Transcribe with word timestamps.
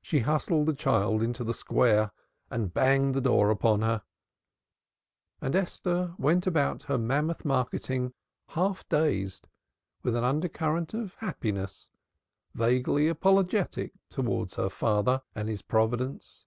She 0.00 0.20
hustled 0.20 0.64
the 0.64 0.72
child 0.72 1.22
into 1.22 1.44
the 1.44 1.52
Square 1.52 2.10
and 2.50 2.72
banged 2.72 3.14
the 3.14 3.20
door 3.20 3.50
upon 3.50 3.82
her, 3.82 4.02
and 5.42 5.54
Esther 5.54 6.14
went 6.16 6.46
about 6.46 6.84
her 6.84 6.96
mammoth 6.96 7.44
marketing 7.44 8.14
half 8.56 8.88
dazed, 8.88 9.46
with 10.02 10.16
an 10.16 10.24
undercurrent 10.24 10.94
of 10.94 11.12
happiness, 11.16 11.90
vaguely 12.54 13.08
apologetic 13.08 13.92
towards 14.08 14.54
her 14.54 14.70
father 14.70 15.20
and 15.34 15.50
his 15.50 15.60
Providence. 15.60 16.46